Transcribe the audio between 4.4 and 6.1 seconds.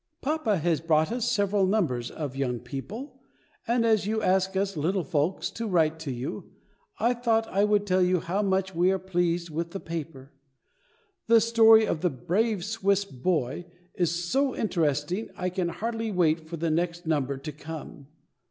us little folks to write